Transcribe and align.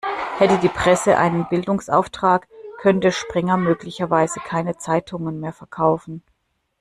Hätte 0.39 0.57
die 0.57 0.67
Presse 0.67 1.17
einen 1.19 1.47
Bildungsauftrag, 1.47 2.47
könnte 2.79 3.11
Springer 3.11 3.57
möglicherweise 3.57 4.39
keine 4.39 4.75
Zeitungen 4.79 5.39
mehr 5.39 5.53
verkaufen. 5.53 6.23